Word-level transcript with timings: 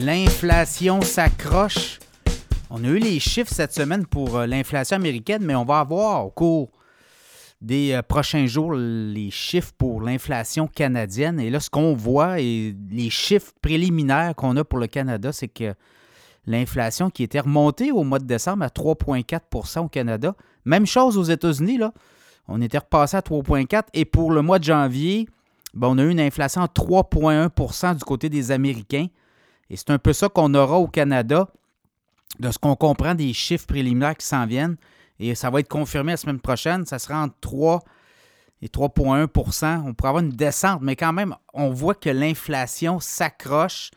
L'inflation 0.00 1.02
s'accroche. 1.02 1.98
On 2.70 2.82
a 2.84 2.86
eu 2.88 2.98
les 2.98 3.20
chiffres 3.20 3.52
cette 3.52 3.74
semaine 3.74 4.06
pour 4.06 4.38
euh, 4.38 4.46
l'inflation 4.46 4.96
américaine, 4.96 5.42
mais 5.44 5.54
on 5.54 5.66
va 5.66 5.80
avoir 5.80 6.24
au 6.24 6.30
cours 6.30 6.70
des 7.60 7.92
euh, 7.92 8.00
prochains 8.00 8.46
jours 8.46 8.72
les 8.72 9.30
chiffres 9.30 9.72
pour 9.76 10.00
l'inflation 10.00 10.68
canadienne. 10.68 11.38
Et 11.38 11.50
là, 11.50 11.60
ce 11.60 11.68
qu'on 11.68 11.92
voit 11.92 12.40
et 12.40 12.74
les 12.90 13.10
chiffres 13.10 13.52
préliminaires 13.60 14.34
qu'on 14.34 14.56
a 14.56 14.64
pour 14.64 14.78
le 14.78 14.86
Canada, 14.86 15.32
c'est 15.32 15.48
que 15.48 15.74
l'inflation 16.46 17.10
qui 17.10 17.22
était 17.22 17.40
remontée 17.40 17.92
au 17.92 18.02
mois 18.02 18.20
de 18.20 18.24
décembre 18.24 18.62
à 18.62 18.68
3,4% 18.68 19.80
au 19.80 19.88
Canada. 19.88 20.34
Même 20.64 20.86
chose 20.86 21.18
aux 21.18 21.24
États-Unis, 21.24 21.76
là. 21.76 21.92
On 22.48 22.62
était 22.62 22.78
repassé 22.78 23.18
à 23.18 23.20
3,4 23.20 23.88
et 23.92 24.06
pour 24.06 24.32
le 24.32 24.40
mois 24.40 24.58
de 24.58 24.64
janvier, 24.64 25.28
ben, 25.74 25.88
on 25.88 25.98
a 25.98 26.04
eu 26.04 26.10
une 26.10 26.20
inflation 26.20 26.62
à 26.62 26.68
3,1% 26.68 27.98
du 27.98 28.04
côté 28.04 28.30
des 28.30 28.50
Américains. 28.50 29.08
Et 29.70 29.76
c'est 29.76 29.90
un 29.90 29.98
peu 29.98 30.12
ça 30.12 30.28
qu'on 30.28 30.52
aura 30.54 30.78
au 30.78 30.88
Canada, 30.88 31.48
de 32.38 32.50
ce 32.50 32.58
qu'on 32.58 32.76
comprend 32.76 33.14
des 33.14 33.32
chiffres 33.32 33.66
préliminaires 33.66 34.16
qui 34.16 34.26
s'en 34.26 34.46
viennent. 34.46 34.76
Et 35.18 35.34
ça 35.34 35.50
va 35.50 35.60
être 35.60 35.68
confirmé 35.68 36.12
la 36.12 36.16
semaine 36.16 36.40
prochaine. 36.40 36.86
Ça 36.86 36.98
sera 36.98 37.22
entre 37.22 37.36
3 37.40 37.80
et 38.62 38.68
3,1% 38.68 39.82
On 39.86 39.94
pourrait 39.94 40.08
avoir 40.08 40.22
une 40.22 40.30
descente, 40.30 40.80
mais 40.82 40.96
quand 40.96 41.12
même, 41.12 41.34
on 41.54 41.70
voit 41.70 41.94
que 41.94 42.10
l'inflation 42.10 43.00
s'accroche. 43.00 43.90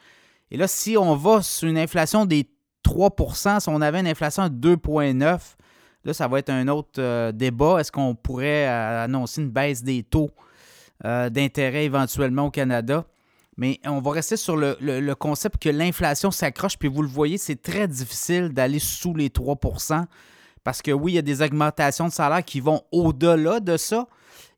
Et 0.51 0.57
là, 0.57 0.67
si 0.67 0.97
on 0.97 1.15
va 1.15 1.41
sur 1.41 1.67
une 1.67 1.77
inflation 1.77 2.25
des 2.25 2.47
3% 2.83 3.61
si 3.61 3.69
on 3.69 3.81
avait 3.81 4.01
une 4.01 4.07
inflation 4.07 4.49
de 4.49 4.75
2,9% 4.75 5.39
là, 6.05 6.13
ça 6.13 6.27
va 6.27 6.39
être 6.39 6.49
un 6.49 6.67
autre 6.67 6.99
euh, 6.99 7.31
débat. 7.31 7.79
Est-ce 7.79 7.91
qu'on 7.91 8.15
pourrait 8.15 8.67
euh, 8.67 9.05
annoncer 9.05 9.41
une 9.41 9.49
baisse 9.49 9.83
des 9.83 10.03
taux 10.03 10.31
euh, 11.05 11.29
d'intérêt 11.29 11.85
éventuellement 11.85 12.47
au 12.47 12.51
Canada? 12.51 13.05
Mais 13.57 13.79
on 13.85 13.99
va 13.99 14.11
rester 14.11 14.37
sur 14.37 14.57
le, 14.57 15.13
concept 15.13 15.61
que 15.61 15.69
l'inflation 15.69 16.31
s'accroche, 16.31 16.77
puis 16.77 16.87
vous 16.87 17.01
le 17.01 17.07
voyez, 17.07 17.37
c'est 17.37 17.61
très 17.61 17.87
difficile 17.87 18.49
d'aller 18.49 18.79
sous 18.79 19.13
les 19.13 19.29
3% 19.29 20.05
parce 20.63 20.81
que 20.81 20.91
oui, 20.91 21.13
il 21.13 21.15
y 21.15 21.19
a 21.19 21.23
des 21.23 21.41
augmentations 21.41 22.07
de 22.07 22.13
salaire 22.13 22.43
qui 22.43 22.59
vont 22.59 22.81
au-delà 22.91 23.59
de 23.59 23.77
ça. 23.77 24.07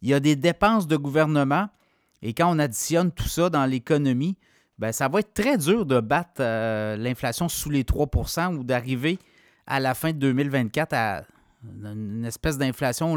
Il 0.01 0.09
y 0.09 0.13
a 0.13 0.19
des 0.19 0.35
dépenses 0.35 0.87
de 0.87 0.97
gouvernement. 0.97 1.67
Et 2.21 2.33
quand 2.33 2.55
on 2.55 2.59
additionne 2.59 3.11
tout 3.11 3.27
ça 3.27 3.49
dans 3.49 3.65
l'économie, 3.65 4.37
ben, 4.77 4.91
ça 4.91 5.07
va 5.07 5.19
être 5.19 5.33
très 5.33 5.57
dur 5.57 5.85
de 5.85 5.99
battre 5.99 6.41
euh, 6.41 6.95
l'inflation 6.95 7.49
sous 7.49 7.69
les 7.69 7.83
3% 7.83 8.55
ou 8.55 8.63
d'arriver 8.63 9.19
à 9.65 9.79
la 9.79 9.95
fin 9.95 10.11
de 10.11 10.17
2024 10.17 10.93
à 10.93 11.23
une 11.83 12.25
espèce 12.25 12.57
d'inflation. 12.57 13.15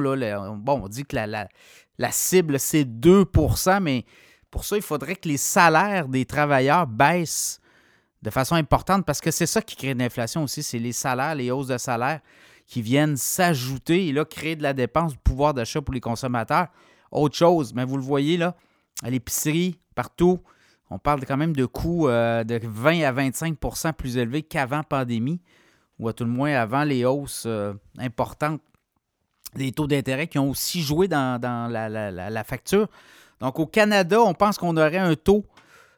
Bon, 0.57 0.81
on 0.85 0.89
dit 0.89 1.05
que 1.05 1.17
la 1.17 2.11
cible, 2.11 2.59
c'est 2.59 2.85
2% 2.85 3.83
mais 3.83 4.07
pour 4.51 4.65
ça, 4.65 4.77
il 4.77 4.83
faudrait 4.83 5.17
que 5.17 5.29
les 5.29 5.37
salaires 5.37 6.09
des 6.09 6.25
travailleurs 6.25 6.87
baissent 6.87 7.61
de 8.23 8.31
façon 8.31 8.55
importante 8.55 9.05
parce 9.05 9.21
que 9.21 9.31
c'est 9.31 9.47
ça 9.47 9.63
qui 9.63 9.77
crée 9.77 9.95
de 9.95 9.99
l'inflation 9.99 10.43
aussi, 10.43 10.63
c'est 10.63 10.79
les 10.79 10.93
salaires, 10.93 11.35
les 11.35 11.51
hausses 11.51 11.69
de 11.69 11.79
salaire 11.79 12.21
qui 12.67 12.83
viennent 12.83 13.17
s'ajouter 13.17 14.09
et 14.09 14.13
là, 14.13 14.25
créer 14.25 14.57
de 14.57 14.63
la 14.63 14.75
dépense, 14.75 15.13
du 15.13 15.19
pouvoir 15.19 15.55
d'achat 15.55 15.81
pour 15.81 15.95
les 15.95 16.01
consommateurs. 16.01 16.69
Autre 17.11 17.37
chose, 17.37 17.73
mais 17.73 17.85
vous 17.85 17.97
le 17.97 18.03
voyez 18.03 18.37
là, 18.37 18.55
à 19.03 19.11
l'épicerie, 19.11 19.79
partout, 19.95 20.41
on 20.91 20.99
parle 20.99 21.25
quand 21.27 21.37
même 21.37 21.55
de 21.55 21.65
coûts 21.65 22.09
euh, 22.09 22.45
de 22.45 22.61
20 22.63 23.03
à 23.03 23.13
25% 23.13 23.93
plus 23.95 24.17
élevés 24.17 24.43
qu'avant 24.43 24.83
pandémie, 24.83 25.41
ou 25.99 26.09
à 26.09 26.13
tout 26.13 26.25
le 26.25 26.31
moins 26.31 26.53
avant 26.55 26.85
les 26.85 27.05
hausses 27.05 27.45
euh, 27.47 27.73
importantes 27.99 28.61
des 29.55 29.73
taux 29.73 29.87
d'intérêt 29.87 30.27
qui 30.27 30.39
ont 30.39 30.51
aussi 30.51 30.83
joué 30.83 31.09
dans, 31.09 31.41
la 31.41 32.45
facture. 32.45 32.89
Donc, 33.41 33.59
au 33.59 33.67
Canada, 33.67 34.21
on 34.21 34.35
pense 34.35 34.59
qu'on 34.59 34.77
aurait 34.77 34.99
un 34.99 35.15
taux 35.15 35.45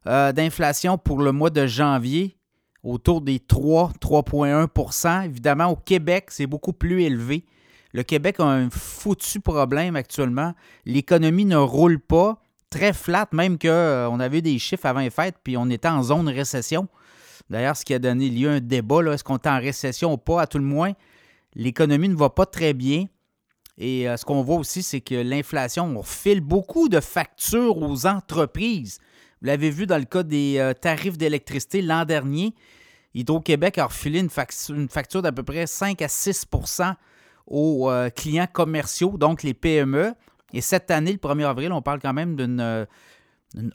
euh, 0.07 0.33
d'inflation 0.33 0.99
pour 0.99 1.21
le 1.23 1.33
mois 1.33 1.51
de 1.51 1.67
janvier 1.67 2.37
autour 2.83 3.21
des 3.21 3.39
3, 3.39 3.93
3,1% 4.01 5.25
Évidemment, 5.25 5.67
au 5.67 5.77
Québec, 5.77 6.27
c'est 6.29 6.47
beaucoup 6.47 6.73
plus 6.73 7.03
élevé. 7.03 7.45
Le 7.93 8.03
Québec 8.03 8.37
a 8.39 8.45
un 8.45 8.71
foutu 8.71 9.41
problème 9.41 9.97
actuellement. 9.97 10.55
L'économie 10.85 11.45
ne 11.45 11.57
roule 11.57 11.99
pas. 11.99 12.41
Très 12.71 12.93
flat, 12.93 13.27
même 13.33 13.59
qu'on 13.59 13.69
euh, 13.69 14.19
avait 14.21 14.43
des 14.43 14.59
chiffres 14.61 14.87
avant 14.87 15.01
les 15.01 15.11
fêtes, 15.11 15.35
puis 15.43 15.57
on 15.57 15.69
était 15.71 15.89
en 15.89 16.05
zone 16.05 16.29
récession. 16.29 16.87
D'ailleurs, 17.49 17.77
ce 17.77 17.85
qui 17.85 17.93
a 17.95 17.99
donné 17.99 18.31
lieu 18.31 18.49
à 18.49 18.53
un 18.53 18.61
débat, 18.61 19.03
est-ce 19.13 19.25
qu'on 19.25 19.39
est 19.39 19.49
en 19.49 19.59
récession 19.59 20.13
ou 20.13 20.17
pas, 20.17 20.43
à 20.43 20.47
tout 20.47 20.59
le 20.59 20.65
moins, 20.65 20.93
l'économie 21.57 22.09
ne 22.09 22.15
va 22.15 22.31
pas 22.31 22.47
très 22.47 22.73
bien. 22.73 23.07
Et 23.79 24.09
euh, 24.09 24.17
ce 24.17 24.25
qu'on 24.25 24.43
voit 24.43 24.57
aussi, 24.57 24.83
c'est 24.83 25.01
que 25.01 25.15
l'inflation, 25.15 25.87
on 25.97 26.03
file 26.03 26.41
beaucoup 26.41 26.89
de 26.89 27.01
factures 27.01 27.79
aux 27.79 28.07
entreprises. 28.07 28.99
Vous 29.41 29.47
l'avez 29.47 29.71
vu 29.71 29.87
dans 29.87 29.99
le 29.99 30.05
cas 30.05 30.23
des 30.23 30.59
euh, 30.59 30.75
tarifs 30.75 31.17
d'électricité 31.17 31.83
l'an 31.83 32.05
dernier. 32.05 32.55
Hydro-Québec 33.15 33.79
a 33.79 33.87
refilé 33.87 34.21
une, 34.21 34.29
facture, 34.89 35.23
d'à 35.23 35.33
peu 35.33 35.43
près 35.43 35.67
5 35.67 36.01
à 36.03 36.07
6% 36.07 36.95
aux 37.47 37.91
euh, 37.91 38.11
clients 38.11 38.47
commerciaux, 38.53 39.17
donc 39.17 39.43
les 39.43 39.55
PME. 39.55 40.15
Et 40.53 40.61
cette 40.61 40.91
année, 40.91 41.13
le 41.13 41.19
1er 41.19 41.47
avril, 41.47 41.73
on 41.73 41.83
parle 41.83 42.01
quand 42.01 42.13
même 42.13 42.37
d'une 42.37 42.87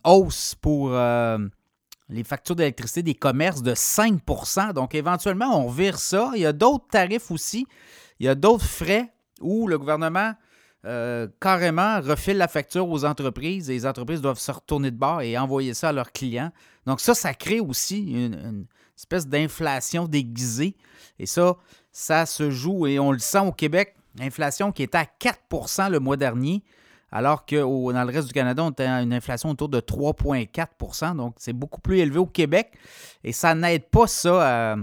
hausse 0.03 0.55
pour 0.55 0.89
les 2.09 2.23
factures 2.23 2.55
d'électricité 2.55 3.01
des 3.01 3.16
commerces 3.16 3.61
de 3.61 3.73
5% 3.73 4.73
Donc 4.73 4.94
éventuellement, 4.94 5.66
on 5.66 5.69
vire 5.69 5.97
ça. 5.97 6.31
Il 6.35 6.41
y 6.41 6.45
a 6.45 6.53
d'autres 6.53 6.88
tarifs 6.89 7.31
aussi. 7.31 7.66
Il 8.19 8.25
y 8.25 8.29
a 8.29 8.35
d'autres 8.35 8.66
frais 8.66 9.14
où 9.45 9.67
le 9.67 9.78
gouvernement 9.78 10.33
euh, 10.85 11.28
carrément 11.41 12.00
refile 12.00 12.38
la 12.38 12.47
facture 12.47 12.88
aux 12.88 13.06
entreprises 13.06 13.72
et 13.72 13.73
les 13.73 13.85
entreprises 13.88 14.22
doivent 14.22 14.39
se 14.39 14.51
retourner 14.51 14.91
de 14.91 14.97
bord 14.97 15.22
et 15.22 15.35
envoyer 15.35 15.73
ça 15.73 15.89
à 15.89 15.91
leurs 15.91 16.11
clients. 16.11 16.51
Donc 16.85 17.00
ça, 17.00 17.16
ça 17.16 17.33
crée 17.33 17.59
aussi 17.59 18.03
une, 18.11 18.66
espèce 18.95 19.28
d'inflation 19.28 20.07
déguisée. 20.07 20.75
Et 21.17 21.25
ça, 21.25 21.57
ça 21.91 22.28
se 22.28 22.51
joue 22.51 22.85
et 22.85 23.00
on 23.00 23.11
le 23.11 23.19
sent 23.19 23.39
au 23.39 23.51
Québec. 23.51 23.95
L'inflation 24.19 24.72
qui 24.72 24.84
était 24.84 25.00
à 25.00 25.05
4% 25.05 25.89
le 25.89 26.00
mois 26.00 26.17
dernier, 26.17 26.63
alors 27.11 27.45
que 27.45 27.55
dans 27.55 28.03
le 28.03 28.13
reste 28.13 28.28
du 28.28 28.34
Canada, 28.34 28.63
on 28.63 28.69
était 28.69 28.84
à 28.84 29.01
une 29.01 29.13
inflation 29.13 29.50
autour 29.50 29.69
de 29.69 29.79
3,4% 29.79 31.16
Donc 31.16 31.35
c'est 31.39 31.53
beaucoup 31.53 31.81
plus 31.81 31.97
élevé 31.97 32.19
au 32.19 32.28
Québec. 32.28 32.72
Et 33.23 33.31
ça 33.31 33.55
n'aide 33.55 33.89
pas 33.89 34.05
ça 34.05 34.73
à 34.73 34.75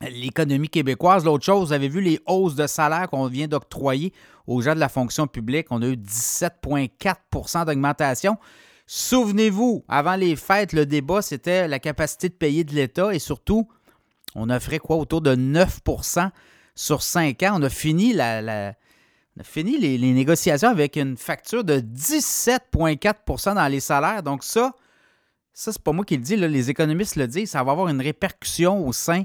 l'économie 0.00 0.68
québécoise. 0.68 1.24
L'autre 1.24 1.44
chose, 1.44 1.68
vous 1.68 1.72
avez 1.72 1.88
vu 1.88 2.00
les 2.00 2.20
hausses 2.26 2.54
de 2.54 2.66
salaire 2.66 3.08
qu'on 3.08 3.26
vient 3.26 3.48
d'octroyer 3.48 4.12
aux 4.46 4.60
gens 4.60 4.74
de 4.74 4.80
la 4.80 4.88
fonction 4.88 5.26
publique. 5.26 5.66
On 5.70 5.82
a 5.82 5.86
eu 5.86 5.96
17,4% 5.96 7.66
d'augmentation. 7.66 8.36
Souvenez-vous, 8.86 9.84
avant 9.88 10.16
les 10.16 10.36
fêtes, 10.36 10.72
le 10.72 10.86
débat, 10.86 11.22
c'était 11.22 11.68
la 11.68 11.78
capacité 11.78 12.28
de 12.28 12.34
payer 12.34 12.64
de 12.64 12.74
l'État 12.74 13.14
et 13.14 13.18
surtout, 13.18 13.68
on 14.34 14.50
offrait 14.50 14.78
quoi? 14.78 14.96
Autour 14.96 15.20
de 15.20 15.34
9% 15.34 16.30
sur 16.74 17.02
5 17.02 17.42
ans. 17.44 17.52
On 17.58 17.62
a 17.62 17.68
fini, 17.68 18.12
la, 18.12 18.74
fini 19.42 19.78
les, 19.78 19.98
les, 19.98 20.12
négociations 20.12 20.68
avec 20.68 20.96
une 20.96 21.16
facture 21.16 21.64
de 21.64 21.78
17,4% 21.78 23.54
dans 23.54 23.68
les 23.68 23.80
salaires. 23.80 24.22
Donc 24.22 24.42
ça, 24.42 24.72
ça, 25.52 25.72
c'est 25.72 25.82
pas 25.82 25.92
moi 25.92 26.04
qui 26.04 26.16
le 26.16 26.22
dis, 26.22 26.36
les 26.36 26.70
économistes 26.70 27.16
le 27.16 27.28
disent, 27.28 27.50
ça 27.50 27.62
va 27.62 27.72
avoir 27.72 27.88
une 27.88 28.00
répercussion 28.00 28.86
au 28.86 28.92
sein 28.92 29.22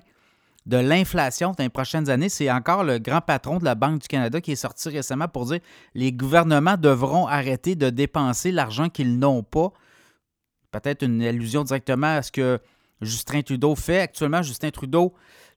de 0.67 0.78
l'inflation 0.78 1.53
dans 1.57 1.63
les 1.63 1.69
prochaines 1.69 2.09
années. 2.09 2.29
C'est 2.29 2.51
encore 2.51 2.83
le 2.83 3.00
grand 3.00 3.22
patron 3.22 3.57
de 3.57 3.66
la 3.66 3.73
Banque 3.73 4.01
du 4.01 4.07
Canada 4.07 4.41
qui 4.41 4.51
est 4.51 4.57
sorti 4.57 4.89
récemment 4.89 5.28
pour 5.28 5.45
dire 5.45 5.59
les 5.95 6.11
gouvernements 6.11 6.75
devront 6.78 7.25
arrêter 7.25 7.75
de 7.75 7.89
dépenser 7.89 8.51
l'argent 8.51 8.89
qu'ils 8.89 9.17
n'ont 9.17 9.44
pas. 9.44 9.72
Peut-être 10.72 11.03
une 11.03 11.23
allusion 11.23 11.63
directement 11.63 12.17
à 12.17 12.22
ce 12.22 12.31
que 12.31 12.59
Justin 13.01 13.41
Trudeau 13.41 13.75
fait. 13.75 14.01
Actuellement, 14.01 14.41
Justin 14.41 14.69
Trudeau 14.69 15.13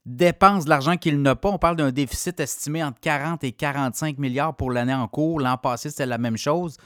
dépense 0.06 0.64
de 0.64 0.70
l'argent 0.70 0.96
qu'il 0.96 1.20
n'a 1.20 1.34
pas. 1.34 1.50
On 1.50 1.58
parle 1.58 1.76
d'un 1.76 1.90
déficit 1.90 2.38
estimé 2.38 2.82
entre 2.84 3.00
40 3.00 3.42
et 3.42 3.52
45 3.52 4.16
milliards 4.18 4.54
pour 4.54 4.70
l'année 4.70 4.94
en 4.94 5.08
cours. 5.08 5.40
L'an 5.40 5.56
passé, 5.56 5.90
c'était 5.90 6.06
la 6.06 6.18
même 6.18 6.36
chose. 6.36 6.76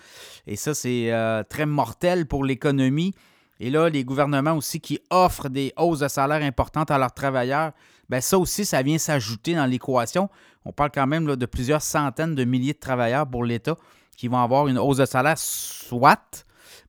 Et 0.47 0.57
ça, 0.57 0.73
c'est 0.73 1.13
euh, 1.13 1.43
très 1.43 1.67
mortel 1.67 2.27
pour 2.27 2.43
l'économie. 2.43 3.15
Et 3.61 3.71
là, 3.71 3.89
les 3.91 4.05
gouvernements 4.05 4.55
aussi 4.55 4.81
qui 4.81 4.99
offrent 5.11 5.51
des 5.51 5.73
hausses 5.77 6.01
de 6.01 6.09
salaire 6.09 6.43
importantes 6.43 6.91
à 6.91 6.99
leurs 6.99 7.13
travailleurs, 7.13 7.73
bien 8.09 8.21
ça 8.21 8.39
aussi, 8.39 8.65
ça 8.65 8.83
vient 8.83 8.99
s'ajouter 8.99 9.55
dans 9.55 9.67
l'équation. 9.67 10.29
On 10.65 10.73
parle 10.73 10.91
quand 10.93 11.07
même 11.07 11.37
de 11.37 11.47
plusieurs 11.47 11.83
centaines 11.83 12.35
de 12.35 12.45
milliers 12.45 12.73
de 12.73 12.79
travailleurs 12.79 13.27
pour 13.27 13.45
l'État 13.45 13.77
qui 14.17 14.29
vont 14.29 14.39
avoir 14.39 14.69
une 14.69 14.79
hausse 14.79 14.99
de 14.99 15.05
salaire, 15.05 15.37
soit, 15.37 16.45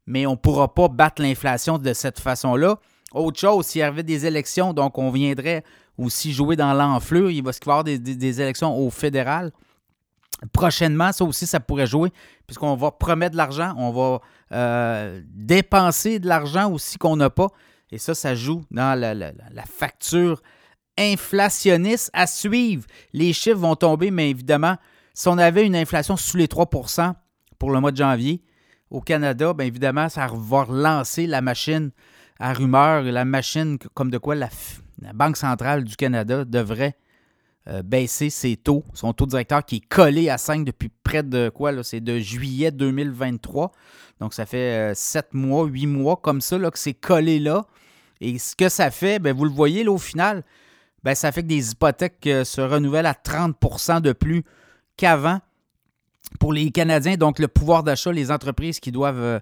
mais 0.06 0.26
on 0.26 0.32
ne 0.32 0.36
pourra 0.36 0.74
pas 0.74 0.88
battre 0.88 1.22
l'inflation 1.22 1.78
de 1.78 1.94
cette 1.94 2.20
façon-là. 2.20 2.78
Autre 3.14 3.40
chose, 3.40 3.66
s'il 3.66 3.80
y 3.80 3.84
avait 3.84 4.04
des 4.04 4.26
élections, 4.26 4.74
donc 4.74 4.98
on 4.98 5.10
viendrait 5.10 5.64
aussi 5.98 6.34
jouer 6.34 6.56
dans 6.56 6.74
l'enflure. 6.74 7.32
Il 7.32 7.44
va 7.44 7.52
y 7.52 7.56
avoir 7.64 7.84
des, 7.84 7.98
des 7.98 8.42
élections 8.42 8.78
au 8.78 8.90
fédéral. 8.90 9.52
Prochainement, 10.52 11.12
ça 11.12 11.24
aussi, 11.24 11.48
ça 11.48 11.60
pourrait 11.60 11.88
jouer, 11.88 12.12
puisqu'on 12.46 12.76
va 12.76 12.92
promettre 12.92 13.32
de 13.32 13.38
l'argent, 13.38 13.74
on 13.78 13.92
va 13.92 14.22
euh, 14.52 15.22
dépenser 15.26 16.20
de 16.20 16.28
l'argent 16.28 16.72
aussi 16.72 16.98
qu'on 16.98 17.16
n'a 17.16 17.30
pas. 17.30 17.48
Et 17.92 17.98
ça, 17.98 18.14
ça 18.14 18.36
joue 18.36 18.64
dans 18.70 19.00
la, 19.00 19.32
facture 19.64 20.42
inflationniste 20.98 22.10
à 22.14 22.28
suivre. 22.28 22.86
Les 23.14 23.34
chiffres 23.34 23.60
vont 23.60 23.76
tomber, 23.76 24.12
mais 24.12 24.30
évidemment, 24.30 24.78
si 25.14 25.28
on 25.28 25.38
avait 25.38 25.66
une 25.66 25.76
inflation 25.76 26.18
sous 26.18 26.38
les 26.38 26.48
3% 26.48 27.14
pour 27.58 27.72
le 27.72 27.80
mois 27.80 27.92
de 27.92 27.98
janvier 27.98 28.42
au 28.90 29.02
Canada, 29.02 29.54
bien 29.54 29.66
évidemment, 29.66 30.10
ça 30.10 30.28
va 30.28 30.64
relancer 30.64 31.28
la 31.28 31.42
machine 31.42 31.92
à 32.40 32.54
rumeur, 32.54 33.04
la 33.04 33.26
machine, 33.26 33.78
comme 33.94 34.12
de 34.12 34.18
quoi 34.18 34.36
la, 34.36 34.50
Banque 35.14 35.38
centrale 35.38 35.84
du 35.84 35.96
Canada 35.96 36.46
devrait 36.46 36.96
euh, 37.68 37.82
baisser 37.84 38.30
ses 38.30 38.56
taux, 38.56 38.84
son 38.94 39.12
taux 39.14 39.26
directeur 39.26 39.66
qui 39.66 39.78
est 39.78 39.88
collé 39.88 40.30
à 40.30 40.38
5 40.38 40.64
depuis 40.64 40.90
près 41.04 41.22
de 41.22 41.50
quoi? 41.50 41.84
C'est 41.84 42.00
de 42.00 42.18
juillet 42.20 42.72
2023. 42.72 43.72
Donc, 44.20 44.34
ça 44.34 44.46
fait 44.46 44.94
7 44.96 45.26
euh, 45.26 45.38
mois, 45.38 45.66
8 45.66 45.88
mois 45.88 46.16
comme 46.16 46.42
ça 46.42 46.58
là, 46.58 46.72
que 46.72 46.80
c'est 46.80 46.94
collé 46.94 47.40
là. 47.40 47.66
Et 48.22 48.40
ce 48.40 48.56
que 48.56 48.70
ça 48.70 48.90
fait, 48.92 49.20
bien, 49.20 49.34
vous 49.34 49.44
le 49.44 49.52
voyez 49.52 49.84
là, 49.84 49.92
au 49.92 49.98
final, 49.98 50.44
bien, 51.06 51.16
ça 51.16 51.32
fait 51.32 51.44
que 51.44 51.48
des 51.48 51.72
hypothèques 51.72 52.26
euh, 52.28 52.44
se 52.44 52.62
renouvellent 52.62 53.06
à 53.06 53.14
30% 53.14 54.02
de 54.02 54.12
plus 54.12 54.44
qu'avant 54.98 55.40
pour 56.40 56.52
les 56.52 56.72
Canadiens. 56.72 57.16
Donc, 57.16 57.40
le 57.40 57.48
pouvoir 57.48 57.84
d'achat, 57.84 58.12
les 58.12 58.32
entreprises 58.32 58.80
qui 58.80 58.92
doivent 58.92 59.20
euh, 59.20 59.40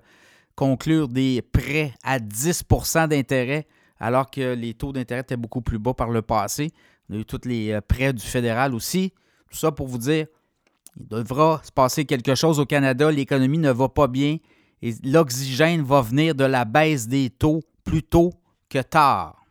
conclure 0.55 1.07
des 1.07 1.41
prêts 1.41 1.93
à 2.03 2.19
10% 2.19 3.07
d'intérêt, 3.07 3.65
alors 3.99 4.29
que 4.29 4.53
les 4.53 4.73
taux 4.73 4.91
d'intérêt 4.91 5.21
étaient 5.21 5.37
beaucoup 5.37 5.61
plus 5.61 5.79
bas 5.79 5.93
par 5.93 6.09
le 6.09 6.21
passé. 6.21 6.71
On 7.09 7.19
a 7.19 7.23
tous 7.23 7.41
les 7.45 7.71
euh, 7.71 7.81
prêts 7.81 8.13
du 8.13 8.25
fédéral 8.25 8.75
aussi. 8.75 9.13
Tout 9.49 9.57
ça 9.57 9.71
pour 9.71 9.87
vous 9.87 9.97
dire, 9.97 10.27
il 10.97 11.07
devra 11.07 11.61
se 11.63 11.71
passer 11.71 12.05
quelque 12.05 12.35
chose 12.35 12.59
au 12.59 12.65
Canada. 12.65 13.09
L'économie 13.09 13.57
ne 13.57 13.71
va 13.71 13.89
pas 13.89 14.07
bien 14.07 14.37
et 14.81 14.93
l'oxygène 15.03 15.81
va 15.81 16.01
venir 16.01 16.35
de 16.35 16.43
la 16.43 16.65
baisse 16.65 17.07
des 17.07 17.29
taux 17.29 17.61
plus 17.83 18.03
tôt 18.03 18.33
que 18.69 18.79
tard. 18.79 19.42